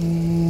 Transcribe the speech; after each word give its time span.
Hum. 0.00 0.49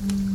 Mm. 0.00 0.27